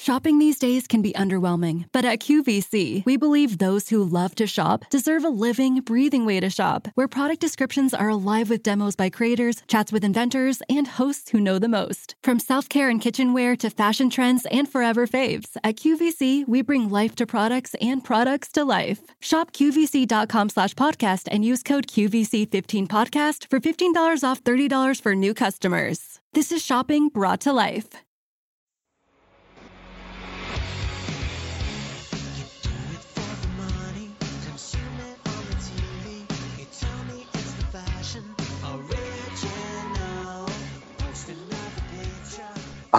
[0.00, 4.46] Shopping these days can be underwhelming, but at QVC, we believe those who love to
[4.46, 8.94] shop deserve a living, breathing way to shop, where product descriptions are alive with demos
[8.94, 12.14] by creators, chats with inventors, and hosts who know the most.
[12.22, 16.88] From self care and kitchenware to fashion trends and forever faves, at QVC, we bring
[16.88, 19.00] life to products and products to life.
[19.20, 26.20] Shop QVC.com slash podcast and use code QVC15podcast for $15 off $30 for new customers.
[26.34, 27.88] This is shopping brought to life.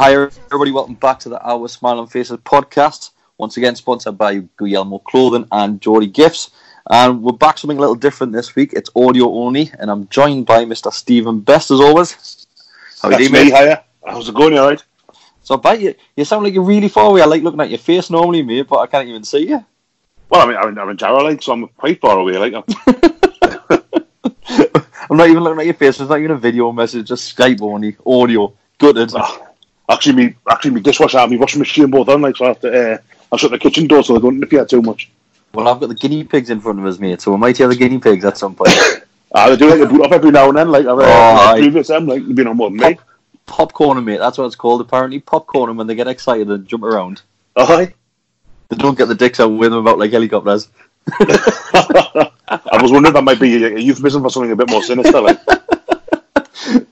[0.02, 0.72] Hi, everybody.
[0.72, 3.12] Welcome back to the Our Smiling Faces podcast.
[3.38, 6.52] Once again, sponsored by Guillermo Clothing and Geordie Gifts.
[6.90, 8.72] And we're back something a little different this week.
[8.72, 10.94] It's audio only, and I'm joined by Mr.
[10.94, 12.48] Stephen Best as always.
[13.02, 13.58] How That's you me, doing, mate?
[13.58, 13.84] hiya.
[14.06, 14.82] How's it going, you alright?
[15.44, 15.94] So, bite you.
[16.16, 17.22] You sound like you're really far away.
[17.22, 19.66] I like looking at your face normally, mate, but I can't even see you.
[20.30, 22.54] Well, I mean, I'm, I'm in Jarrow, like, so I'm quite far away, like.
[25.10, 26.00] I'm not even looking at your face.
[26.00, 28.54] It's not even a video message, just Skype only, audio.
[28.78, 29.12] Gutted.
[29.90, 32.94] Actually, me, actually, my dishwasher my washing machine both on, like, so I have to,
[32.94, 32.98] uh,
[33.32, 35.10] I'll shut the kitchen door so they don't interfere too much.
[35.54, 37.68] Well, I've got the guinea pigs in front of us, mate, so we might hear
[37.68, 38.72] the guinea pigs at some point.
[39.32, 41.54] Ah, they do like a boot up every now and then, like, I've, uh, Oh,
[41.56, 42.98] previous them, like, been on more than me.
[43.46, 43.72] Pop,
[44.04, 44.18] mate.
[44.18, 45.20] That's what it's called, apparently.
[45.20, 47.22] popcorn when they get excited and jump around.
[47.56, 47.94] Aye.
[48.70, 50.70] They don't get the dicks out with them about like helicopters.
[51.12, 52.32] I
[52.82, 55.40] was wondering if that might be a euphemism for something a bit more sinister, like.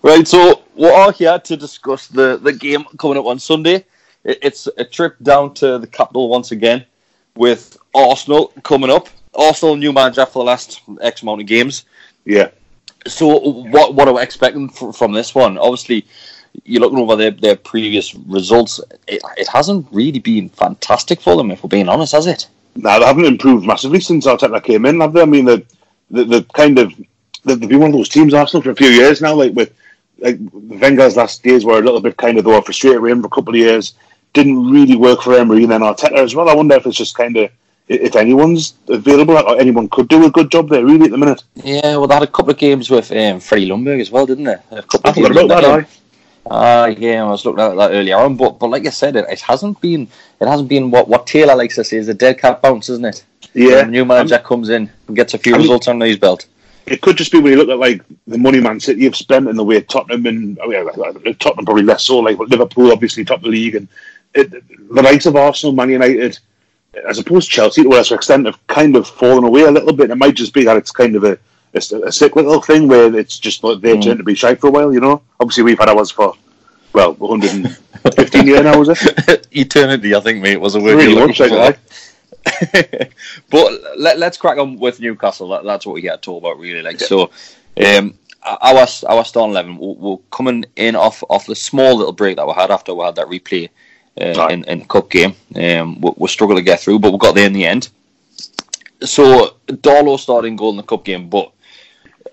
[0.07, 3.83] Right, so we are all here to discuss the, the game coming up on Sunday.
[4.23, 6.85] It, it's a trip down to the capital once again
[7.35, 9.09] with Arsenal coming up.
[9.35, 11.83] Arsenal new manager for the last X amount of games.
[12.23, 12.51] Yeah.
[13.05, 15.57] So what what are we expecting fr- from this one?
[15.57, 16.05] Obviously,
[16.63, 18.79] you're looking over their, their previous results.
[19.09, 22.47] It, it hasn't really been fantastic for them, if we're being honest, has it?
[22.77, 25.23] Now, they haven't improved massively since Arteta came in, have they?
[25.23, 25.65] I mean, the
[26.09, 26.93] the, the kind of
[27.43, 29.33] they've been one of those teams Arsenal for a few years now.
[29.33, 29.73] Like with
[30.19, 33.21] like Wenger's last days were a little bit kind of they were frustrated with him
[33.21, 33.93] for a couple of years.
[34.33, 36.49] Didn't really work for Emery and then Arteta as well.
[36.49, 37.51] I wonder if it's just kind of
[37.87, 41.43] if anyone's available or anyone could do a good job there really at the minute.
[41.55, 44.43] Yeah, well, they had a couple of games with um, Freddie Ljungberg as well, didn't
[44.43, 44.55] they?
[44.71, 45.65] A couple I of forgot about that.
[45.65, 45.87] Aye.
[46.49, 49.25] Ah, yeah, I was looking at that earlier on, but but like I said, it,
[49.29, 50.07] it hasn't been
[50.39, 53.05] it hasn't been what, what Taylor likes to say is a dead cat bounce, isn't
[53.05, 53.23] it?
[53.53, 53.83] Yeah.
[53.83, 56.45] New manager comes in and gets a few I mean- results under his belt.
[56.87, 59.47] It could just be when you look at like the money Man City have spent
[59.47, 62.19] and the way Tottenham and oh, yeah, like, like, Tottenham probably less so.
[62.19, 63.87] Like but Liverpool, obviously top of the league, and
[64.33, 66.39] it, the likes of Arsenal, Man United,
[67.07, 69.93] as opposed to Chelsea, to a lesser extent, have kind of fallen away a little
[69.93, 70.11] bit.
[70.11, 71.37] It might just be that it's kind of a
[71.73, 74.03] a, a cyclical thing where it's just like they mm.
[74.03, 74.93] turn to be shy for a while.
[74.93, 76.33] You know, obviously we've had ours for
[76.93, 79.47] well 115 years now, was it?
[79.51, 81.49] Eternity, I think, mate, was a word Really you're looking for.
[81.49, 81.79] that.
[83.49, 85.49] but let, let's crack on with Newcastle.
[85.49, 86.81] That, that's what we get to talk about, really.
[86.81, 87.29] Like so,
[87.83, 88.13] um,
[88.43, 89.77] our our starting eleven.
[89.77, 93.03] We're, we're coming in off off the small little break that we had after we
[93.05, 93.69] had that replay
[94.21, 94.51] uh, Right.
[94.51, 95.33] in in the cup game.
[95.55, 97.89] Um, we, we struggled to get through, but we got there in the end.
[99.03, 101.51] So Darlow starting goal in the cup game, but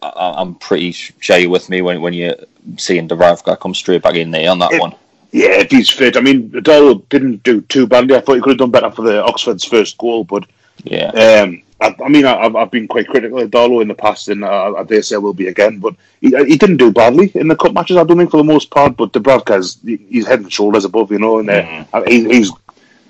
[0.03, 2.37] I, I'm pretty sure you're with me when when you're
[2.79, 4.95] seeing Dubravka come straight back in there on that It- one.
[5.34, 6.16] Yeah, if he's fit.
[6.16, 8.14] I mean, Darlow didn't do too badly.
[8.14, 10.44] I thought he could have done better for the Oxford's first goal, but
[10.84, 11.08] Yeah.
[11.08, 14.28] um, I, I mean, I, I've, I've been quite critical of Darlow in the past,
[14.28, 15.81] and I, I dare say I will be again.
[15.81, 17.96] But he, he didn't do badly in the cup matches.
[17.96, 18.96] I don't think for the most part.
[18.96, 22.52] But Dubravka's he's head and shoulders above, you know, and uh, he, he's.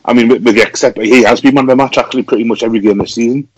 [0.07, 2.45] I mean, with, with the except he has been man of the match actually pretty
[2.45, 3.49] much every game this season.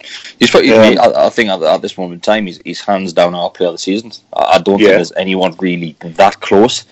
[0.41, 0.97] He's probably, Yeah.
[1.01, 3.69] I, I think at, at this moment in time, he's, he's hands down our player
[3.69, 4.11] of the season.
[4.33, 4.87] I, I don't Yeah.
[4.89, 6.85] think there's anyone really that close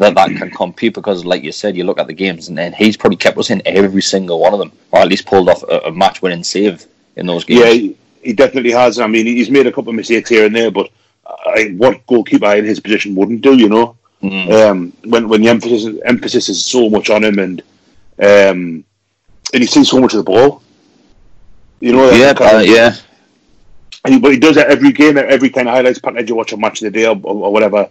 [0.00, 2.74] that, that can compete because, like you said, you look at the games and, and
[2.74, 5.62] he's probably kept us in every single one of them, or at least pulled off
[5.64, 6.86] a, a match winning save
[7.16, 7.60] in those games.
[7.60, 8.98] Yeah, he, definitely has.
[8.98, 10.90] I mean, he's made a couple of mistakes here and there, but
[11.26, 13.96] I, what goalkeeper in his position wouldn't do, you know?
[14.22, 14.52] Mm.
[14.52, 17.62] Um, when when the emphasis emphasis is so much on him, and
[18.18, 18.84] um,
[19.54, 20.62] and he sees so much of the ball,
[21.80, 22.10] you know.
[22.10, 22.96] yeah, kind uh, yeah.
[24.04, 26.28] And he, but he does that every game, every kind of highlights package.
[26.28, 27.88] You watch a match of the day or, or whatever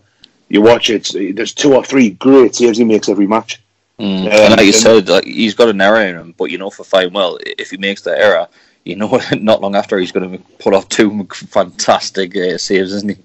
[0.50, 0.90] you watch.
[0.90, 1.36] it.
[1.36, 3.62] there's two or three great saves he makes every match.
[4.00, 4.25] Mm.
[4.25, 6.69] Um, and like you said, like, he's got an error in him, but you know
[6.69, 8.48] for fine well, if he makes that error,
[8.86, 13.10] you know not long after he's going to put off two fantastic uh, saves, isn't
[13.10, 13.18] he?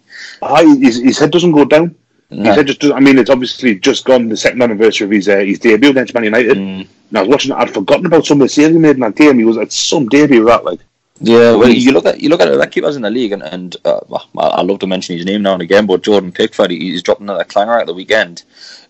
[0.43, 1.95] Aye, his, his head doesn't go down.
[2.31, 2.45] No.
[2.45, 2.85] His head just.
[2.85, 6.15] I mean, it's obviously just gone the second anniversary of his uh, his debut against
[6.15, 6.57] Man United.
[6.57, 6.89] Mm.
[7.09, 7.53] And I was watching.
[7.53, 9.39] I'd forgotten about some of the saves he made in that game.
[9.39, 10.81] He was at some debut that like.
[11.21, 13.43] Yeah, well, you look at you look at it, that keepers in the league, and,
[13.45, 16.73] and uh, well, I love to mention his name now and again, but Jordan Pickford,
[16.73, 18.43] he- he's dropped another clanger at the weekend.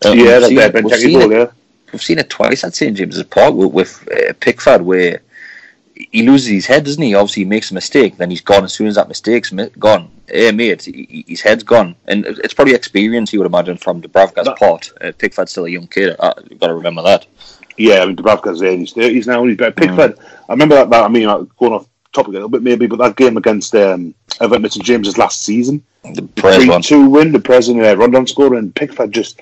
[0.05, 1.47] Uh, yeah, we've that seen there, it- Ben we've seen goal, yeah.
[1.93, 5.21] We've seen it twice at St James's Park with, with uh, Pickford, where
[5.95, 7.15] he loses his head, doesn't he?
[7.15, 10.11] Obviously, he makes a mistake, then he's gone as soon as that mistake's mi- gone.
[10.27, 10.85] Hey, mate,
[11.29, 14.91] his head's gone, and it's probably experience you would imagine from Dubravka's That- part.
[15.03, 16.17] Uh, Pickford's still a young kid.
[16.19, 17.27] Uh, you've got to remember that.
[17.77, 19.41] Yeah, I mean Dubravka's there in his thirties now.
[19.43, 19.73] and He's better.
[19.73, 20.19] Pickford.
[20.49, 21.05] I remember that, that.
[21.05, 21.25] I mean,
[21.59, 25.19] going off topic a little bit maybe, but that game against um, Everton St James's
[25.19, 29.41] last season, The three two win, the president uh, Rondon scored, and Pickford just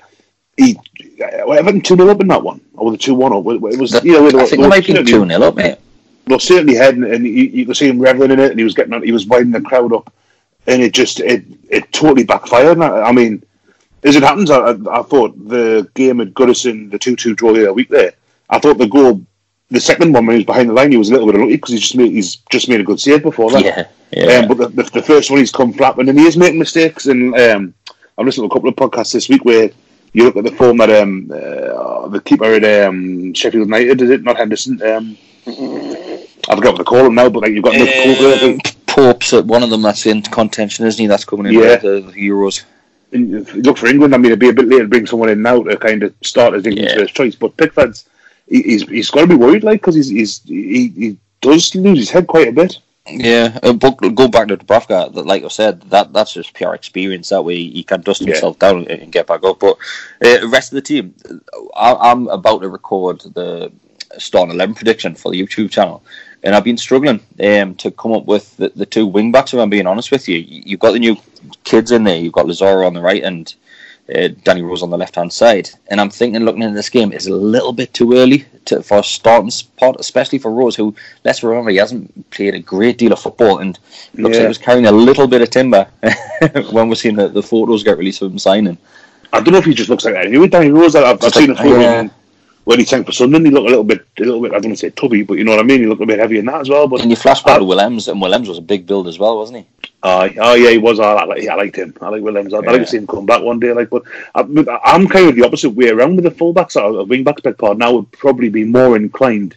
[0.57, 0.77] he
[1.21, 3.45] uh, Everton two 0 up in that one, or the two one up.
[3.47, 5.77] It was That- you know, I think it might be 2 0 up, mate.
[6.27, 8.73] well, certainly heading, and you, you could see him reveling in it, and he was
[8.73, 10.11] getting, he was winding the crowd up,
[10.67, 12.73] and it just, it, it totally backfired.
[12.77, 13.43] And I, I mean,
[14.03, 17.61] as it happens, I, I, I thought the game at Goodison, the two-two draw the
[17.63, 18.13] other week there,
[18.49, 19.25] I thought the goal,
[19.71, 21.55] the second one when he was behind the line, he was a little bit unlucky
[21.55, 23.63] because he's just made, he's just made a good save before that.
[23.63, 24.39] Yeah, yeah.
[24.39, 27.07] Um, but the, the, the first one, he's come flapping, and he is making mistakes.
[27.07, 27.73] And um,
[28.17, 29.71] I've listened to a couple of podcasts this week where
[30.13, 34.09] you look at the form that um, uh, the keeper at um, Sheffield United, is
[34.11, 34.81] it not Henderson?
[34.83, 35.17] Um,
[35.47, 38.67] I forget what they call him now, but like you've got I think.
[38.67, 41.07] Um, Pope's at one of them that's in contention, isn't he?
[41.07, 41.77] That's coming in Yeah.
[41.77, 42.63] the, the Euros.
[43.11, 44.13] Look for England.
[44.13, 46.13] I mean, it'd be a bit late to bring someone in now to kind of
[46.21, 46.99] start as England's Yeah.
[46.99, 47.33] first choice.
[47.35, 48.12] But Pickford's he,
[48.61, 52.09] he's he's got to be worried, like because he's, he's he, he does lose his
[52.11, 52.79] head quite a bit.
[53.05, 55.13] Yeah, uh, but go back to Dubravka.
[55.13, 57.29] that- Like I said, that that's just pure experience.
[57.29, 58.27] That way he can dust Yeah.
[58.27, 59.59] himself down and, get back up.
[59.59, 59.77] But
[60.25, 61.13] uh, rest of the team,
[61.75, 63.71] I, I'm about to record the
[64.19, 66.01] starting eleven prediction for the YouTube channel,
[66.43, 69.53] and I've been struggling um, to come up with the, the two wing backs.
[69.53, 71.17] If I'm being honest with you, You- you've got the new
[71.65, 72.17] kids in there.
[72.17, 73.53] You've got Lazaro on the right and
[74.13, 75.69] uh, Danny Rose on the left hand side.
[75.87, 78.99] And I'm thinking, looking at this game, is a little bit too early to, for
[78.99, 83.13] a starting spot, especially for Rose, who let's remember he hasn't played a great deal
[83.13, 83.79] of football and
[84.15, 85.87] looks like he was carrying a little bit of timber
[86.71, 88.77] when we're seeing the, the photos get released of him signing.
[89.31, 90.27] I don't know if he just looks like that.
[90.27, 92.09] Anyway, Danny Rose, I've, I've Just seen like- a photo yeah.
[92.65, 93.45] When he sang for Sunderland.
[93.45, 94.51] He looked a little bit, a little bit.
[94.51, 95.81] I don't want to say tubby, but you know what I mean.
[95.81, 96.87] He looked a bit heavy in that as well.
[96.87, 99.19] But And you flash back I- to Willems, and Willems was a big build as
[99.19, 99.89] well, wasn't he?
[100.01, 100.99] Uh, oh yeah, he was.
[100.99, 101.93] I, I, like- I liked him.
[102.01, 102.53] I like Willems.
[102.53, 103.73] I'd like to see him come back one day.
[103.73, 104.03] Like, but
[104.35, 104.41] I,
[104.85, 106.75] I'm kind of the opposite way around with the fullbacks.
[106.81, 107.81] Or wing backs, beg pardon.
[107.83, 109.55] I would probably be more inclined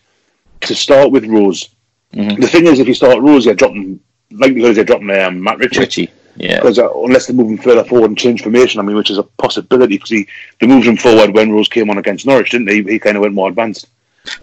[0.62, 1.69] to start with Rose.
[2.14, 2.40] Mhm.
[2.40, 4.00] The thing is, if you start Rose, you're dropping
[4.33, 5.78] likelihood you're dropping um, Matt Ritchie.
[5.81, 6.11] Richie.
[6.38, 6.57] Yeah.
[6.57, 9.23] Because uh, unless they're moving further forward and change formation, I mean, which is a
[9.23, 10.26] possibility because he
[10.61, 12.83] they moved him forward when Rose came on against Norwich, didn't they?
[12.83, 13.88] He kind of went more advanced.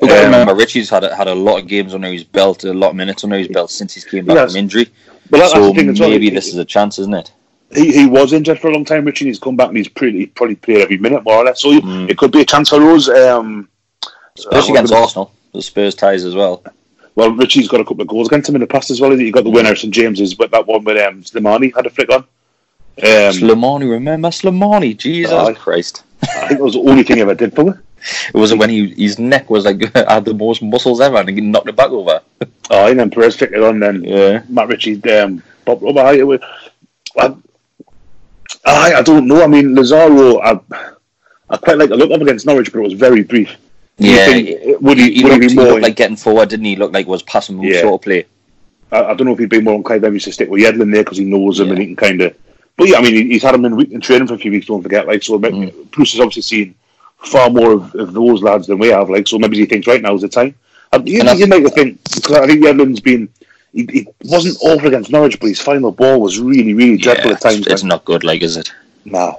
[0.02, 2.24] We've got to Um, remember, Ritchie's had a, had a lot of games under his
[2.24, 4.52] belt, a lot of minutes under his belt since he's came back Yes.
[4.54, 4.88] from injury.
[5.30, 6.10] But that, so that's the thing as well.
[6.10, 7.32] maybe He- this is a chance, isn't it?
[7.76, 9.26] he, he was injured for a long time, Ritchie.
[9.26, 11.62] and He's come back and he's pretty he probably played every minute more or less.
[11.62, 12.10] So Mm.
[12.10, 13.10] it could be a chance for Rose.
[13.10, 13.68] Um,
[14.38, 16.64] Especially against Arsenal, the Spurs ties as well.
[17.16, 19.12] Well, Ritchie's got a couple of goals against him in the past as well.
[19.12, 22.12] He got the winner St James's, but that one with um, Slimani had a flick
[22.12, 22.20] on.
[22.22, 22.26] Um,
[22.98, 24.98] Slimani, remember Slimani?
[24.98, 25.54] Jesus Aye.
[25.54, 26.04] Christ!
[26.22, 27.74] I think that was the only thing he ever did for me.
[28.34, 31.40] It was when he his neck was like had the most muscles ever, and he
[31.40, 32.22] knocked it back over.
[32.70, 33.80] Oh, and then Perez flicked it on.
[33.80, 34.42] Then Yeah.
[34.48, 35.84] Matt Ritchie um, popped.
[35.84, 36.42] It
[37.18, 37.36] I,
[38.66, 39.44] I, I don't know.
[39.44, 40.60] I mean, Lazaro, I,
[41.50, 43.56] I quite like the look up against Norwich, but it was very brief.
[43.98, 45.66] Yeah, think- would he, he, would looked, he he be more?
[45.74, 46.72] looked like getting forward, didn't he?
[46.72, 47.82] He Looked like was passing Yeah.
[47.82, 48.26] sort of play.
[48.92, 51.04] I, I don't know if he'd be more inclined maybe to stick with Yedlin there
[51.04, 51.74] because he knows him Yeah.
[51.74, 52.36] and he can kind of.
[52.76, 54.66] But yeah, I mean, he's had him in, in training for a few weeks.
[54.66, 55.38] Don't forget, like so.
[55.40, 55.92] Mm.
[55.92, 56.76] Bruce has obviously seen
[57.18, 59.10] far more of, of those lads than we have.
[59.12, 60.56] Like, so maybe he thinks right now is the time.
[60.92, 63.30] And you, And you make the think because I think Yedlin's been.
[63.74, 67.36] He, he wasn't awful against Norwich, but his final ball was really, really dreadful Yeah,
[67.38, 67.58] at times.
[67.60, 68.72] it's, it's not good, like, is it?
[69.06, 69.36] Nah.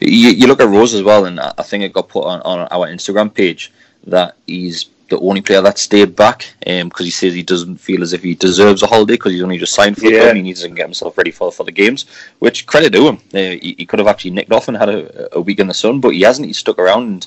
[0.00, 2.68] You, you look at Rose as well, and I think it got put on, on
[2.70, 3.72] our Instagram page
[4.06, 8.12] that he's the only player that stayed back because he says he doesn't feel as
[8.14, 10.18] if he deserves a holiday because he's only just signed for the Yeah.
[10.20, 12.06] club and he needs to get himself ready for, for the games.
[12.38, 15.36] Which credit to him, uh, he, he could have actually nicked off and had a,
[15.36, 16.46] a week in the sun, but he hasn't.
[16.46, 17.26] He's stuck around and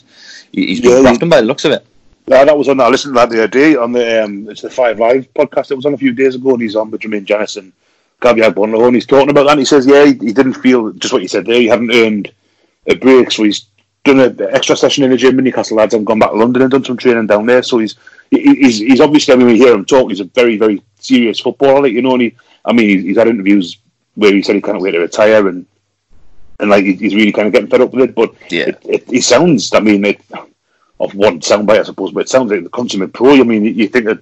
[0.52, 1.86] he, he's been Yeah, grafting by the looks of it.
[2.28, 2.82] Yeah, that was on.
[2.82, 5.72] I listened to that the other day on the um, it's the Five Live podcast.
[5.72, 7.56] It was on a few days ago, and he's on with Jermaine Jenas
[8.22, 9.52] Gabby Agbonlahor, and he's talking about that.
[9.52, 11.60] And he says, yeah, he, he didn't feel just what you said there.
[11.60, 12.32] He hadn't earned
[12.88, 13.66] a break, so he's
[14.04, 16.64] done an extra session in the gym in Newcastle lads and gone back to London
[16.64, 17.62] and done some training down there.
[17.62, 17.96] So he's
[18.32, 19.34] he- he's he's obviously.
[19.34, 20.10] I mean, we hear him talk.
[20.10, 22.14] He's a very very serious footballer, you know.
[22.14, 23.78] And he, I mean, he's, he's had interviews
[24.16, 25.66] where he said he can't wait to retire and.
[26.60, 28.70] And like he's really kind of getting fed up with it, but Yeah.
[28.70, 29.72] it, it, he sounds.
[29.76, 30.20] I mean, it,
[31.00, 33.34] of one soundbite, I suppose, but it sounds like the consummate pro.
[33.36, 34.20] I mean, you think that.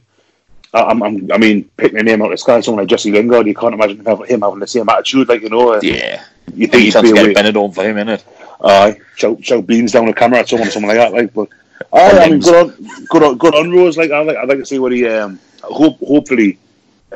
[0.75, 3.11] I- I'm, I'm, I mean, picking a name out of the sky, someone like Jesse
[3.11, 5.73] Lingard, you can't imagine him having, him having the same attitude, like you know.
[5.73, 6.23] uh, Yeah.
[6.53, 8.23] you think he's be to get a Benidorm for him, innit?
[8.63, 11.13] Aye, shout, shout beans down the camera at someone something like that.
[11.13, 11.49] Like, but
[11.93, 13.97] aye, I mean, good on, good on, good on Rose.
[13.97, 15.07] Like, I like, I'd like to see what he.
[15.07, 16.57] Um, hope, hopefully,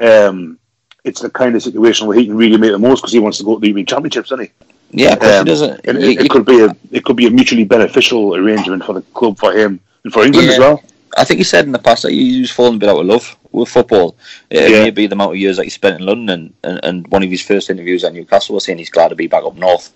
[0.02, 0.58] um,
[1.04, 3.38] it's the kind of situation where he can really make the most because he wants
[3.38, 4.52] to go to the European Championships, doesn't he?
[4.92, 5.80] Yeah, of course Um, he doesn't.
[5.86, 9.02] It, it, it could be a, it could be a mutually beneficial arrangement for the
[9.14, 10.54] club, for him, and for England Yeah.
[10.54, 10.84] as well.
[11.18, 13.06] I think he said in the past that he was falling a bit out of
[13.06, 14.16] love with football.
[14.54, 14.84] Uh, Yeah.
[14.84, 17.42] Maybe the amount of years that he spent in London, and, and one of his
[17.42, 19.92] first interviews at Newcastle was saying he's glad to be back up north.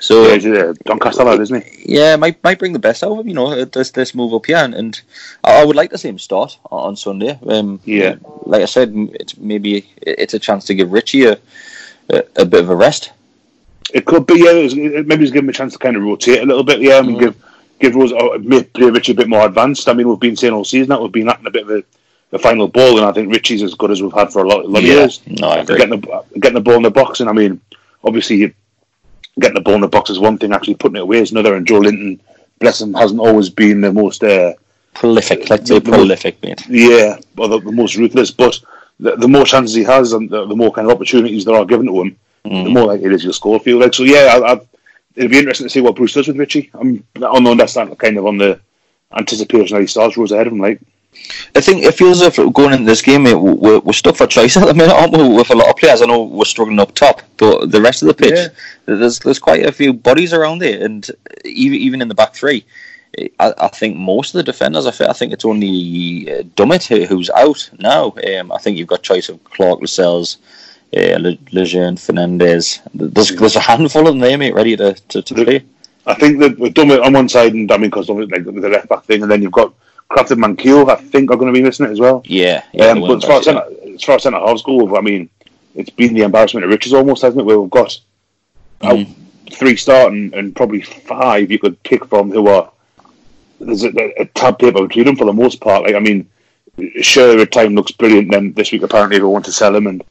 [0.00, 1.94] So Yeah, a Doncaster lad, isn't he?
[1.96, 3.28] yeah, might might bring the best out of him.
[3.28, 5.00] You know, uh, this this move up here, and, and
[5.42, 7.36] I would like to see him start on Sunday.
[7.48, 8.14] Um, Yeah.
[8.46, 11.38] like I said, it's maybe it's a chance to give Ritchie a
[12.10, 13.10] a, a bit of a rest.
[13.92, 14.50] It could be, yeah.
[14.52, 16.80] it's- it- Maybe he's give him a chance to kind of rotate a little bit,
[16.80, 17.34] yeah, and give
[17.80, 18.38] give Rose uh,
[18.74, 19.88] play Ritchie a bit more advanced.
[19.88, 21.82] I mean, we've been saying all season that we've been lacking a bit of a,
[22.32, 24.64] a final ball, and I think Ritchie's as good as we've had for a lot,
[24.64, 24.92] a lot Yeah.
[24.92, 25.20] of years.
[25.26, 25.78] No, I agree.
[25.78, 27.60] Getting the getting the ball in the box, and I mean,
[28.04, 28.54] obviously,
[29.40, 30.52] getting the ball in the box is one thing.
[30.52, 31.54] Actually, putting it away is another.
[31.54, 32.18] And Joelinton,
[32.58, 34.22] bless him, hasn't always been the most.
[34.22, 34.54] Uh,
[34.94, 36.64] Prolific, let's say The- the most- prolific, mate.
[36.68, 38.32] yeah, or the, the most ruthless.
[38.32, 38.58] But
[38.98, 41.64] the, the more chances he has, and the, the more kind of opportunities there are
[41.64, 42.64] given to him, Mm.
[42.64, 43.58] the more likely it is he'll score.
[43.60, 44.04] Feel like so.
[44.04, 44.60] Yeah, I, I,
[45.16, 46.70] it'll be interesting to see what Bruce does with Ritchie.
[46.74, 48.60] I'm on the understand kind of on the
[49.16, 50.60] anticipation that he starts Rose ahead of him.
[50.60, 50.80] Like,
[51.56, 54.26] I think it feels as if going into this game, mate, we're, we're stuck for
[54.26, 55.26] choice at the minute, aren't we?
[55.28, 58.08] With a lot of players, I know we're struggling up top, but the rest of
[58.08, 58.48] the pitch, Yeah.
[58.86, 61.10] there's there's quite a few bodies around there, and
[61.44, 62.64] even even in the back three,
[63.40, 65.08] I, I think most of the defenders are fit.
[65.08, 68.14] I think it's only uh, Dummett who- who's out now.
[68.38, 70.36] Um, I think you've got choice of Clark, Lascelles,
[70.96, 72.80] uh, Le- Lejeune, Fernandez.
[72.94, 75.64] There's there's a handful of them there, mate, ready to to, to play.
[76.06, 78.62] I think that we've done it on one side, and I mean, because like with
[78.62, 79.74] the left back thing, and then you've got
[80.10, 80.88] Crafton Mankeel.
[80.90, 82.22] I think are going to be missing it as well.
[82.24, 82.86] Yeah, yeah.
[82.86, 83.64] um, but as far as centre,
[83.94, 85.28] as far as centre halves go, I mean,
[85.74, 87.44] it's been the embarrassment of riches almost, hasn't it?
[87.44, 87.98] Where we've got
[88.80, 89.12] Mm.
[89.50, 92.70] three starting and probably five you could pick from who are
[93.60, 95.82] there's a, a tab paper between them for the most part.
[95.82, 96.28] Like I mean,
[96.78, 98.30] Schär at time looks brilliant.
[98.30, 100.04] Then this week apparently they want to sell him, and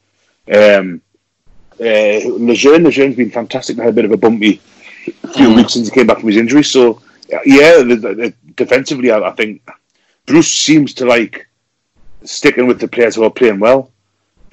[0.54, 1.02] um,
[1.80, 3.78] uh, Lejeune Lejeune's been fantastic.
[3.78, 4.62] Had a bit of a bumpy
[5.36, 6.64] few weeks since he came back from his injury.
[6.64, 7.02] So
[7.46, 9.62] yeah, the, the, defensively, I, I think
[10.26, 11.48] Bruce seems to like
[12.24, 13.92] sticking with the players who are playing well.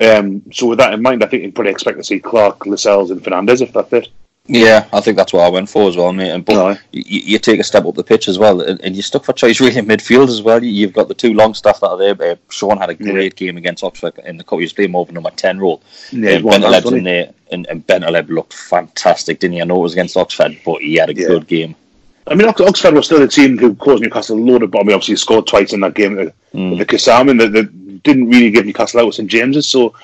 [0.00, 3.10] Um, so with that in mind, I think you'd probably expect to see Clark, Lascelles,
[3.10, 4.08] and Fernandez if that's it.
[4.46, 6.28] Yeah, I think that's what I went for as well, mate.
[6.30, 6.78] And but Aye.
[6.92, 9.32] you, you take a step up the pitch as well, and, and you're stuck for
[9.32, 10.62] choice really in midfield as well.
[10.62, 12.32] You- You've got the two long staff that are there.
[12.32, 14.58] Uh, Sean had a great game against Oxford in the cup.
[14.58, 15.82] He was playing over number ten role.
[16.12, 19.62] Yeah, Yeah, Bentaleb's in there, and, and Bentaleb looked fantastic, didn't he?
[19.62, 21.26] I know it was against Oxford, but he had a Yeah.
[21.28, 21.74] good game.
[22.26, 24.72] I mean, Oxford was still a team who caused Newcastle a load of.
[24.72, 26.78] Mean, obviously, he scored twice in that game with Mm.
[26.78, 29.66] the Kassam, that, that didn't really give Newcastle out with St James's.
[29.66, 29.94] So,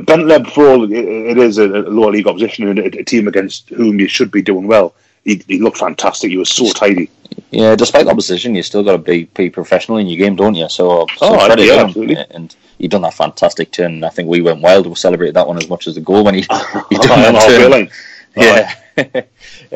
[0.00, 4.08] Bentaleb, for all it, is a, lower league opposition and a, team against whom you
[4.08, 6.30] should be doing well, he, he looked fantastic.
[6.30, 7.10] He was so tidy.
[7.50, 10.68] Yeah, despite opposition, you still got to be, be professional in your game, don't you?
[10.68, 12.16] So, so Oh, credit yeah, absolutely.
[12.30, 14.04] And he done that fantastic turn.
[14.04, 14.86] I think we went wild.
[14.86, 16.40] We celebrated that one as much as the goal when he,
[16.90, 17.90] he done that turn.
[18.36, 18.72] Yeah,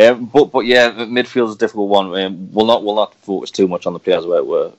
[0.01, 2.15] um, but but yeah, midfield's a difficult one.
[2.17, 4.71] Um, we'll not we'll not focus too much on the players we're, we're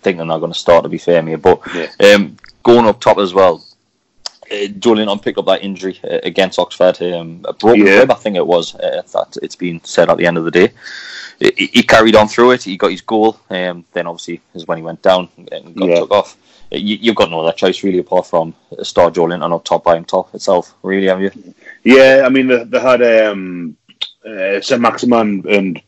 [0.00, 0.84] thinking they're not going to start.
[0.84, 1.60] To be fair, mate, but
[2.02, 3.62] um, going up top as well.
[4.50, 7.98] Uh, Julian picked up that injury uh, against Oxford, um, a broken Yeah.
[8.00, 8.74] rib, I think it was.
[8.74, 10.70] Uh, that it's been said at the end of the day.
[11.40, 12.62] He, he carried on through it.
[12.62, 13.38] He got his goal.
[13.50, 16.00] Um, then obviously is when he went down and got Yeah.
[16.00, 16.36] took off.
[16.72, 19.84] Uh, You, you've got no other choice really apart from star Julian and up top
[19.84, 20.74] by himself itself.
[20.82, 21.30] Really, have you?
[21.84, 23.76] Yeah, I mean, they, they had um,
[24.24, 25.80] uh, Saint Maximin and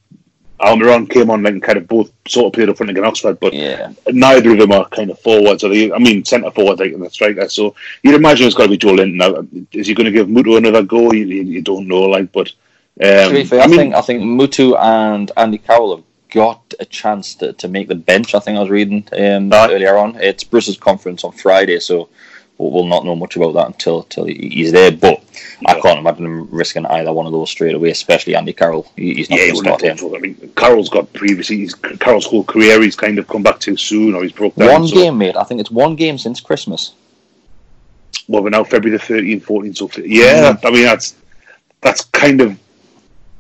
[0.61, 3.41] Almiron came on like and kind of both sort of played up front against Oxford,
[3.41, 3.93] but Yeah.
[4.09, 5.65] neither of them are kind of forwards.
[5.65, 7.49] Or they, I mean, centre forward like in the striker.
[7.49, 9.15] So you'd imagine it's got to be Joelinton.
[9.15, 11.13] Now, is he going to give Muto another go?
[11.13, 12.49] You, you, don't know, like, but
[13.01, 17.53] um, fair, I, think I think Muto and Andy Carroll have got a chance to,
[17.55, 18.35] to make the bench.
[18.35, 20.17] I think I was reading um, earlier on.
[20.17, 22.09] It's Bruce's conference on Friday, so
[22.59, 24.91] we'll, not know much about that until until he's there.
[24.93, 25.23] But
[25.67, 28.91] I can't imagine him risking either one of those straight away, especially Andy Carroll.
[28.97, 30.15] He's not yeah, going to start.
[30.15, 32.83] I mean, Carroll's got previously he's, Carroll's whole career.
[32.83, 34.69] He's kind of come back too soon, or he's broke down.
[34.69, 35.37] One so- game, mate.
[35.37, 36.93] I think it's one game since Christmas.
[38.29, 40.67] well, we're now February the 13th, 14th, so yeah, Mm-hmm.
[40.67, 41.15] I mean that's
[41.81, 42.59] that's kind of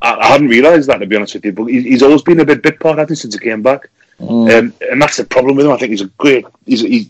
[0.01, 2.41] I, I hadn't realised that to be honest with you, but he, he's always been
[2.41, 3.89] a bit bit part, hasn't he, since he came back,
[4.21, 4.59] Mm.
[4.59, 5.71] um, and that's the problem with him.
[5.73, 7.09] I think he's a great he's he's,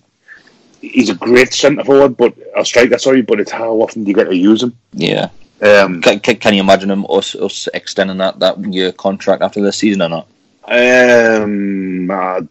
[0.81, 4.15] he's a great centre forward, but a striker, sorry, but it's how often do you
[4.15, 4.77] get to use him?
[4.93, 5.29] Yeah.
[5.61, 9.77] Um, Can, can, you imagine him us us extending that, that year contract after this
[9.77, 10.29] season or not?
[10.69, 12.47] um, I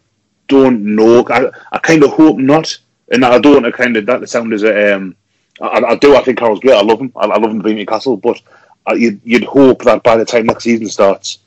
[0.47, 1.25] don't know.
[1.29, 2.77] I, I kind of hope not,
[3.09, 5.15] and I don't want to kind of that sound as a um,
[5.61, 6.15] I, I do.
[6.15, 6.75] I think Carroll's great.
[6.75, 7.11] I love him.
[7.15, 8.41] I, I love him being Newcastle, but
[8.89, 11.39] uh, you'd, you'd hope that by the time next season starts,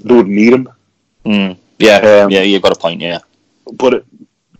[0.00, 0.68] they would need him.
[1.24, 1.56] Mm.
[1.78, 3.00] Yeah, Um, yeah, you've got a point.
[3.00, 3.18] Yeah,
[3.72, 4.06] But it,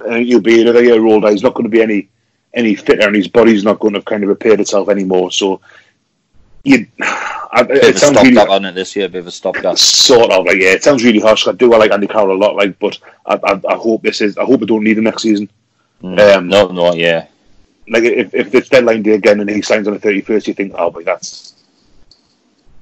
[0.00, 1.30] uh, he'll be another year older.
[1.30, 2.08] He's not going to be any
[2.54, 5.30] any fitter, and his body's not going to kind of repaired itself anymore.
[5.30, 5.60] So
[6.64, 9.08] you, I, bit it of sounds really on it this year.
[9.08, 9.78] Bit of a stopgap.
[9.78, 10.72] sort of like yeah.
[10.72, 11.46] It sounds really harsh.
[11.46, 11.72] I do.
[11.72, 12.56] I like Andy Carroll a lot.
[12.56, 14.36] Like, but I, I, I hope this is.
[14.38, 15.50] I hope I don't need him next season.
[16.02, 16.36] Mm.
[16.36, 17.26] Um, no, no, yeah,
[17.90, 20.54] like if, if it's deadline day again and he signs on the thirty first, you
[20.54, 21.54] think, oh, but that's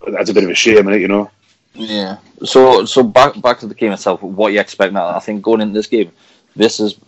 [0.07, 1.31] that's a bit of a shame, is you know.
[1.75, 2.19] yeah.
[2.45, 4.23] So, so back back to the game itself.
[4.23, 5.09] What you expect now?
[5.09, 6.13] I think going into this game,
[6.57, 6.99] this is.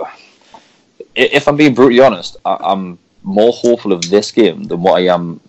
[1.14, 5.12] If I'm being brutally honest, I, I'm more hopeful of this game than what I
[5.12, 5.40] am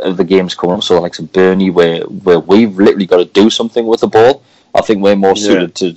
[0.00, 0.82] of the games coming up.
[0.82, 4.42] So, like some Burnley, where where we've literally got to do something with the ball.
[4.74, 5.96] I think we're more suited to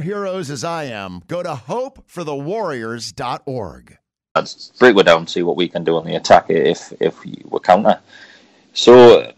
[0.01, 3.97] heroes as I am, go to hopeforthewarriors.org.
[4.35, 7.43] Let's break it down, see what we can do on the attack if if we
[7.63, 7.99] counter.
[8.73, 9.31] So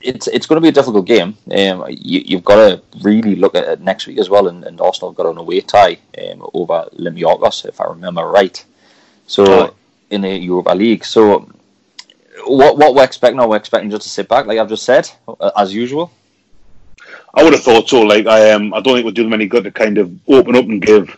[0.00, 1.36] it's it's going to be a difficult game.
[1.50, 4.80] Um, you, you've got to really look at it next week as well, and, and
[4.80, 8.64] Arsenal have got an away tie um, over Olympiacos, if I remember right.
[9.26, 9.70] So Aye.
[10.10, 11.04] in the Europa League.
[11.04, 11.50] So
[12.46, 13.40] what what we're expecting?
[13.40, 15.10] Are we expecting just to sit back, like I've just said,
[15.56, 16.10] as usual?
[17.36, 18.00] I would have thought so.
[18.02, 20.12] Like I um, I don't think it would do them any good to kind of
[20.28, 21.10] open up and give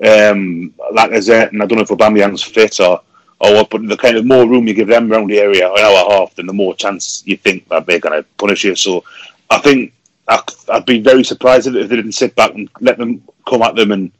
[0.00, 3.00] um, Lacazette, and I don't know if Aubameyang's fit or
[3.40, 5.78] or what, but the kind of more room you give them around the area, an
[5.78, 8.64] hour and a half, then the more chance you think that they're going to punish
[8.64, 8.76] you.
[8.76, 9.04] So
[9.50, 9.92] I think
[10.28, 13.74] I, I'd be very surprised if they didn't sit back and let them come at
[13.74, 14.12] them and,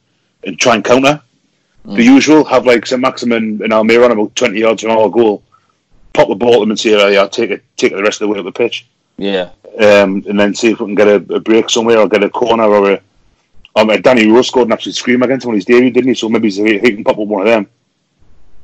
[0.45, 1.21] and try and counter.
[1.85, 2.99] The usual, have like St.
[2.99, 5.43] Maximin and Almira on about 20 yards from our goal,
[6.13, 8.21] pop the ball to them and say, oh, yeah, take it, take it the rest
[8.21, 8.85] of the way up the pitch
[9.17, 9.49] Yeah,
[9.79, 12.29] um, and then see if we can get a, a break somewhere or get a
[12.29, 13.01] corner or a.
[13.77, 16.15] Um, Danny Rose scored an absolute scream against him on his debut, didn't he?
[16.15, 17.67] So maybe he, he can pop up one of them.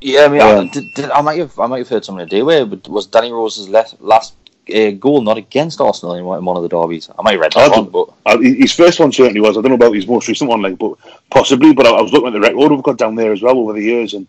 [0.00, 0.24] yeah.
[0.24, 2.42] I mean, I, Um, did, did, I might have I might have heard something today
[2.42, 4.34] where but was Danny Rose's last last
[4.74, 7.10] uh, goal not against Arsenal in one one of the derbies?
[7.18, 8.08] I might have read I that don't- but.
[8.24, 9.58] Uh, his first one certainly was.
[9.58, 10.94] I don't know about his most recent one, like, but
[11.30, 11.74] possibly.
[11.74, 13.74] But I, I was looking at the record we've got down there as well over
[13.74, 14.26] the years, and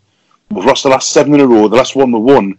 [0.51, 1.69] we've lost the last seven in a row.
[1.69, 2.57] The last one we won,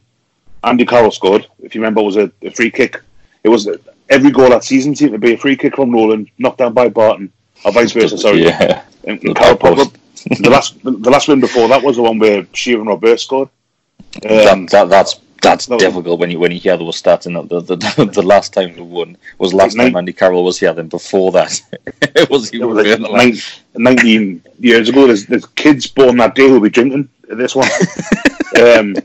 [0.62, 1.46] Andy Carroll scored.
[1.62, 3.02] If you remember, it was a, a free kick.
[3.44, 3.68] It was
[4.08, 6.88] every goal that season seemed to be a free kick from Nolan, knocked down by
[6.88, 7.30] Barton,
[7.64, 8.18] or vice versa.
[8.18, 8.82] Sorry, Yeah.
[9.04, 9.60] and, and up.
[9.60, 13.50] The last, the last win before that was the one where Sheeran Robert scored.
[14.24, 17.26] Um, that, that, that's that's that was- difficult when you when you hear those stats.
[17.26, 20.14] And the, the, the, the last time we won was last Like time nine- Andy
[20.14, 20.72] Carroll was here.
[20.72, 21.60] Then before that,
[22.02, 23.34] it was It was like further, like-
[23.74, 25.06] 19 years ago.
[25.06, 27.68] There's, there's kids born that day who'll be drinking this one.
[28.62, 28.96] um,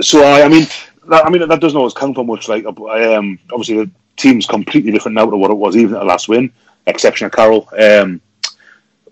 [0.00, 0.66] so I, I mean,
[1.08, 2.48] that, I mean that doesn't always count for much.
[2.48, 6.04] Like um, obviously the team's completely different now to what it was even at the
[6.04, 6.52] last win,
[6.86, 7.68] exception of Carroll.
[7.78, 8.20] Um,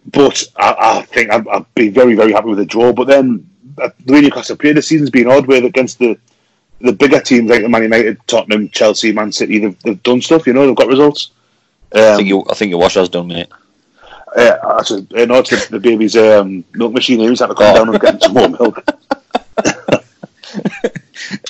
[0.06, 2.92] but I, I think I'd, I'd be very very happy with the draw.
[2.92, 5.46] But then uh, the way Newcastle played this season's been odd.
[5.46, 6.18] Where against the
[6.80, 10.46] the bigger teams like the Man United, Tottenham, Chelsea, Man City, they've, they've done stuff.
[10.46, 11.30] You know, they've got results.
[11.94, 13.46] I Um, think you I think your wash has done, mate.
[14.36, 17.20] uh, actually, uh, no, it's the, the baby's um, milk machine.
[17.20, 17.74] He's had to come Oh.
[17.84, 18.82] down and get some more milk.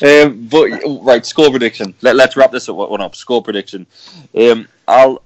[0.03, 0.69] Um, but
[1.03, 1.95] right, score prediction.
[2.03, 3.15] Let, let's wrap this one up.
[3.17, 3.87] Score prediction.
[4.35, 5.23] Um, I'll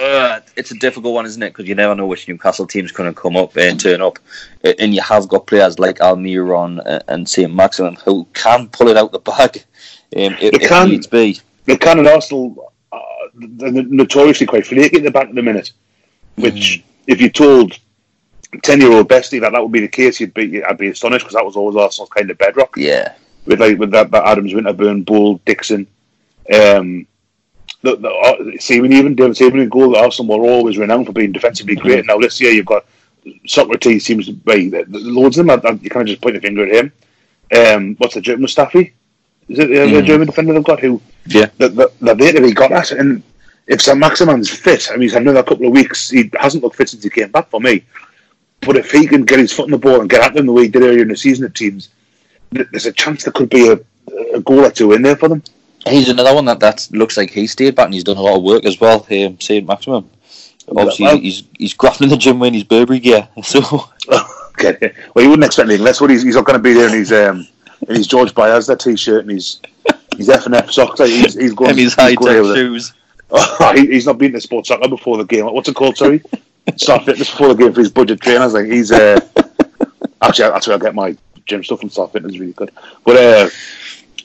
[0.00, 1.50] uh, it's a difficult one, isn't it?
[1.50, 4.18] Because you never know which Newcastle team's going to come up and turn up,
[4.78, 9.12] and you have got players like Almiron and Saint Maximin who can pull it out
[9.12, 9.64] the bag
[10.16, 10.86] um, if, They can.
[10.86, 11.40] if needs be.
[11.66, 12.98] The can and Arsenal uh,
[13.34, 15.72] they're notoriously quite flaky at the back of the minute.
[16.36, 17.78] Which, if you told
[18.62, 21.44] ten-year-old Bestie that that would be the case, you'd be I'd be astonished because that
[21.44, 22.74] was always Arsenal's kind of bedrock.
[22.76, 23.14] Yeah,
[23.46, 25.86] with like with that, that Adams, Winterburn, Bould, Dixon.
[26.52, 27.06] Um,
[27.82, 31.12] the, the, uh, see, when even David Seaman in goal, Arsenal were always renowned for
[31.12, 32.06] being defensively great.
[32.06, 32.84] Now this year, you've got
[33.46, 35.50] Sokratis seems to be loads of them.
[35.64, 36.92] I- I- You kind of just point the finger at him.
[37.56, 38.92] Um, what's the German Mustafi?
[39.48, 40.06] Is it the, the Mm.
[40.06, 41.00] German defender they've got who?
[41.26, 41.46] Yeah.
[41.58, 42.92] the that that they got at.
[42.92, 43.22] And
[43.66, 46.08] if St Maximin's fit, I mean, he's had another couple of weeks.
[46.10, 47.84] He hasn't looked fit since he came back for me.
[48.60, 50.52] But if he can get his foot on the ball and get at them the
[50.52, 51.88] way he did earlier in the season at teams,
[52.52, 53.78] there's a chance there could be a,
[54.34, 55.42] a goal or two in there for them.
[55.86, 58.36] he's another one that, that looks like he stayed back and he's done a lot
[58.36, 59.06] of work as well.
[59.10, 60.08] Um, Saint Maximin.
[60.68, 63.28] Obviously, Well- he's he's grappling the gym in his Burberry gear.
[63.42, 63.60] So
[64.58, 64.92] okay.
[65.14, 66.00] Well, you wouldn't expect anything less.
[66.00, 67.46] What he's, he's not going to be there in his um,
[67.88, 69.60] in his George Baez t-shirt and his
[70.16, 71.00] his F and F socks.
[71.00, 71.70] Like, he's, he's going.
[71.70, 72.92] and his high tech shoes.
[73.30, 75.46] Oh, he, he's not been to sports soccer before the game.
[75.46, 75.96] What's it called?
[75.96, 76.22] Sorry,
[76.76, 78.52] Star Fitness before the game for his budget trainers.
[78.52, 79.18] Like he's uh,
[80.20, 81.90] actually that's where I get my gym stuff from.
[81.90, 82.70] Star Fitness is really good,
[83.04, 83.48] but uh,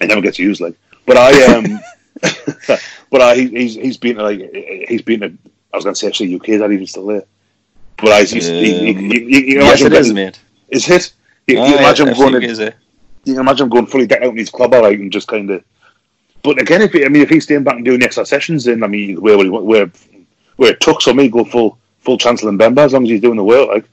[0.01, 0.61] it never gets used.
[0.61, 0.75] Like,
[1.05, 1.79] but I um,
[3.11, 4.39] but I he- he's he's been like
[4.89, 5.33] he's been to.
[5.73, 7.23] I was going to say actually UK is that even still there?
[7.97, 8.39] But I he's, he,
[8.73, 10.39] he, Um, he, you can yes, imagine it is, mate.
[10.69, 11.13] Is it?
[11.47, 12.71] You, Oh, you yeah, imagine in, is, uh,
[13.25, 15.49] you can imagine going fully decked out in his club, all right, and just kind
[15.49, 15.63] of.
[16.43, 18.65] But again, if he, I mean, if he's staying back and doing the extra sessions,
[18.65, 19.91] then I mean, where where where,
[20.57, 23.21] where it tucks for me, go full full Chancellor and Bemba as long as he's
[23.21, 23.67] doing the work.
[23.67, 23.85] Like,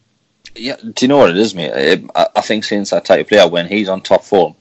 [0.56, 2.08] Yeah, do you know what it is, mate?
[2.14, 4.54] I, I think since that type of player, when he's on top form,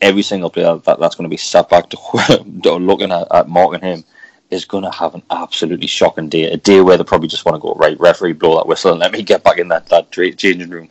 [0.00, 3.80] every single player that, that's going to be sat back to looking at, at marking
[3.80, 4.04] him
[4.50, 6.44] is going to have an absolutely shocking day.
[6.44, 9.00] A day where they probably just want to go right, referee, blow that whistle, and
[9.00, 10.88] let me get back in that that changing room.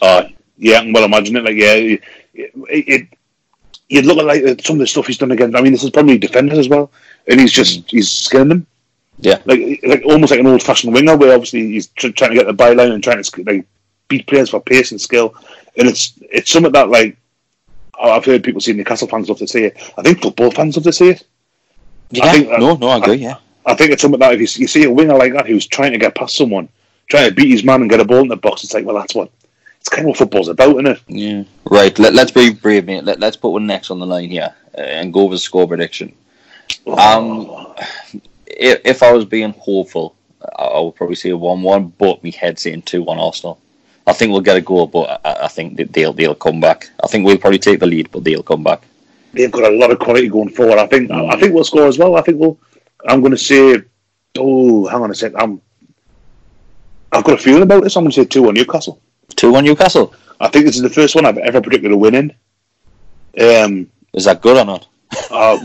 [0.00, 0.24] uh,
[0.56, 1.44] yeah, I can well imagine it.
[1.44, 2.02] Like, yeah, it,
[2.34, 3.08] it,
[3.88, 5.56] you'd look at like some of the stuff he's done against.
[5.56, 6.90] I mean, this is probably defenders as well,
[7.26, 8.66] and he's just he's skinning them.
[9.18, 12.36] Yeah, like like almost like an old fashioned winger, where obviously he's tr- trying to
[12.36, 13.66] get the byline and trying to like
[14.12, 15.34] beat players for pace and skill,
[15.76, 17.16] and it's it's something that like
[18.00, 19.92] I've heard people say Newcastle fans love to say it.
[19.96, 21.24] I think football fans love to say it.
[22.10, 22.24] yeah.
[22.24, 23.16] I think that- no, no, I agree.
[23.16, 25.66] Yeah, I think it's something that if you, you see a winger like that who's
[25.66, 26.68] trying to get past someone,
[27.08, 28.96] trying to beat his man and get a ball in the box, it's like, well,
[28.96, 29.30] that's what
[29.80, 31.00] it's kind of what football's about, isn't it?
[31.08, 31.42] yeah.
[31.64, 31.98] Right.
[31.98, 33.04] Let, let's be brave, mate.
[33.04, 35.66] Let, let's put one next on the line here uh, and go with a score
[35.66, 36.14] prediction.
[36.86, 37.74] Um,
[38.46, 40.14] if, if I was being hopeful,
[40.58, 43.58] I, I would probably say a one-one, but my head saying two-one Arsenal.
[44.06, 46.90] I think we'll get a goal, but I, I think that they'll they'll come back.
[47.02, 48.82] I think we'll probably take the lead, but they'll come back.
[49.32, 50.78] They've got a lot of quality going forward.
[50.78, 52.16] I think I think we'll score as well.
[52.16, 52.58] I think we'll.
[53.08, 53.82] I'm going to say,
[54.38, 55.32] oh, hang on a sec.
[55.36, 55.60] I'm.
[57.12, 57.96] I've got a feeling about this.
[57.96, 59.00] I'm going to say two on Newcastle.
[59.36, 60.14] Two-one Newcastle.
[60.40, 62.34] I think this is the first one I've ever predicted a win in.
[63.40, 64.86] Um, Is that good or not?
[65.30, 65.58] uh,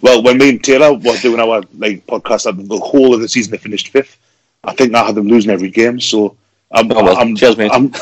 [0.00, 3.50] well, when me and Taylor were doing our like podcast, the whole of the season
[3.50, 4.16] they finished fifth.
[4.62, 6.36] I think I had them losing every game, so
[6.72, 7.70] I'm, Oh, well, I'm, cheers, mate.
[7.72, 7.86] I'm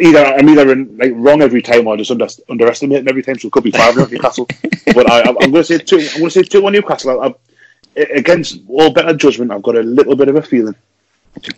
[0.00, 3.38] either I'm either in, like wrong every time or just under, underestimating every time.
[3.38, 4.48] So it could be five Newcastle,
[4.94, 5.98] but I, I'm going to say two.
[5.98, 7.20] I'm going to say two on Newcastle.
[7.20, 7.34] I, I,
[8.14, 10.74] against all better judgment, I've got a little bit of a feeling.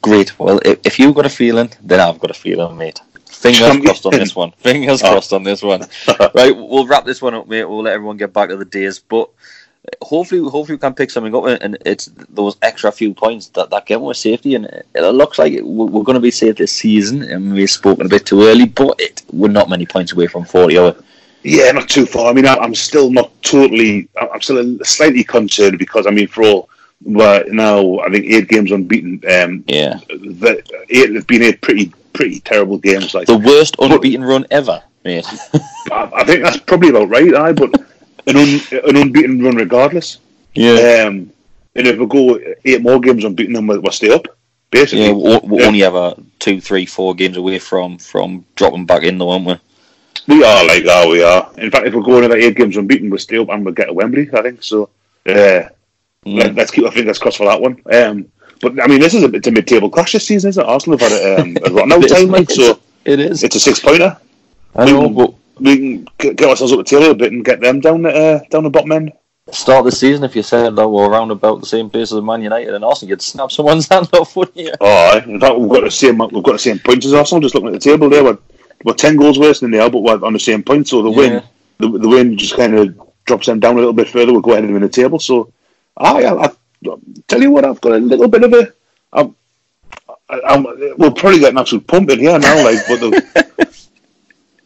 [0.03, 0.39] Great.
[0.39, 3.01] Well, if, if you've got a feeling, then I've got a feeling, mate.
[3.29, 4.53] Fingers Um, crossed on this one.
[4.53, 5.11] Fingers Oh.
[5.13, 5.81] crossed on this one.
[6.35, 7.65] right, we'll wrap this one up, mate.
[7.65, 9.29] We'll let everyone get back to the days, but
[10.03, 13.87] hopefully, hopefully we can pick something up, and it's those extra few points that that
[13.87, 14.55] get more safety.
[14.55, 18.07] And it, looks like we're, we're going to be safe this season, and we've spoken
[18.07, 20.79] a bit too early, but it, we're not many points away from forty.
[20.79, 20.99] Are we?
[21.45, 22.31] Yeah, not too far.
[22.31, 24.09] I mean, I, I'm still not totally.
[24.17, 26.69] I'm still slightly concerned because I mean, for all
[27.03, 29.23] well, now I think eight games unbeaten.
[29.31, 33.15] Um, Yeah, the eight have been eight pretty pretty terrible games.
[33.15, 35.27] Like the worst unbeaten run ever, mate.
[35.93, 37.35] I, I think that's probably about right.
[37.35, 37.75] I but
[38.27, 40.19] an un, an unbeaten run regardless.
[40.55, 41.05] yeah.
[41.07, 41.31] Um,
[41.77, 44.27] and if we go eight more games unbeaten, then we'll, we'll stay up.
[44.71, 45.67] Basically, Yeah, we're, we're Yeah.
[45.67, 49.57] only ever two, three, four games away from from dropping back in, though, aren't we?
[50.29, 51.09] we are like that.
[51.09, 51.51] We are.
[51.59, 53.87] In fact, if we go another eight games unbeaten, we'll stay up and we'll get
[53.87, 54.29] to Wembley.
[54.33, 54.89] I think so.
[55.27, 55.69] Uh,
[56.27, 57.81] let, us keep our fingers crossed for that one.
[57.93, 58.27] Um,
[58.61, 60.69] but I mean, this is a it's a mid-table clash this season, isn't it?
[60.69, 62.79] Arsenal have had a, um, a rotten out time, like so.
[63.05, 63.43] It is.
[63.43, 64.17] It's a six-pointer.
[64.77, 67.61] I know, but We can get get ourselves up the table a bit and get
[67.61, 69.13] them down the uh, down the bottom end.
[69.53, 72.43] start the season, if you said that we're around about the same pace as Man
[72.43, 74.73] United and Arsenal, you'd snap someone's hand off, wouldn't you?
[74.81, 77.41] Oh, in fact, we've got the same we've got the same points as Arsenal.
[77.43, 78.39] Just looking at the table there, we're,
[78.85, 80.89] we're ten goals worse than they are, but we're on the same point.
[80.89, 81.17] So the Yeah.
[81.17, 81.43] win,
[81.79, 84.33] the, the win just kind of drops them down a little bit further.
[84.33, 85.19] We'll go ahead and win the table.
[85.19, 85.53] So,
[85.97, 86.51] aye, I, I,
[87.29, 88.73] tell you what, I've got a little bit of a.
[89.13, 89.35] I'm,
[90.29, 90.65] I'm,
[90.99, 93.69] we'll probably get an absolute pumping here now, like, but the,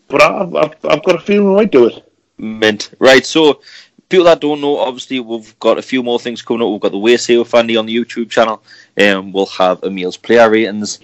[0.08, 2.12] but I've, I've, I've got a feeling I might do it.
[2.38, 2.90] Mint.
[2.98, 3.60] Right, so
[4.08, 6.70] people that don't know, obviously we've got a few more things coming up.
[6.70, 8.62] We've got the Way Sale Fanny on the YouTube channel.
[9.00, 11.00] Um, we'll have Emil's player ratings,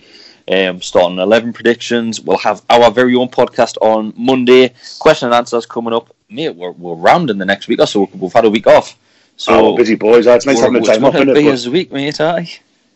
[0.49, 2.21] um, starting eleven predictions.
[2.21, 4.75] We'll have our very own podcast on Monday.
[4.99, 6.15] Question and answers coming up.
[6.31, 8.09] Mate, we're we're rounding the next week or so.
[8.15, 8.99] We've had a week off.
[9.37, 10.27] So oh, busy boys.
[10.27, 11.15] It's nice having a time off.
[11.15, 12.21] It is a week, mate.
[12.21, 12.51] Aye.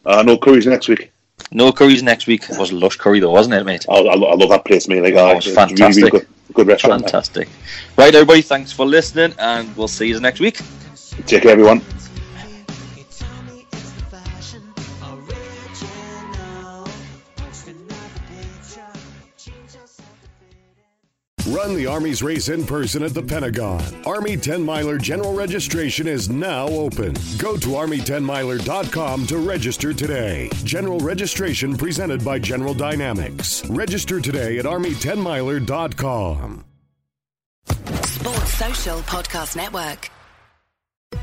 [0.07, 1.13] Uh, no curries next week.
[1.51, 2.45] No curries next week.
[2.51, 3.87] It was Lush Curry though, wasn't it, mate?
[3.89, 5.03] Oh, I, I love that place, mate.
[5.03, 5.79] Like, oh, it's fantastic.
[5.81, 7.03] Really, really good, good restaurant.
[7.03, 7.49] Fantastic.
[7.97, 8.43] Right, everybody.
[8.43, 10.61] Thanks for listening, and we'll see you next week.
[11.27, 11.83] Take care, everyone.
[21.49, 23.83] Run the Army's race in person at the Pentagon.
[24.05, 27.15] Army 10 Miler general registration is now open.
[27.39, 30.51] Go to Army10miler.com to register today.
[30.65, 33.65] General registration presented by General Dynamics.
[33.71, 36.65] Register today at Army10miler.com.
[37.65, 40.11] Sports Social Podcast Network.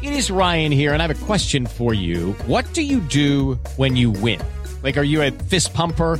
[0.02, 2.32] It is Ryan here, and I have a question for you.
[2.48, 4.42] What do you do when you win?
[4.82, 6.20] Like, are you a fist pumper?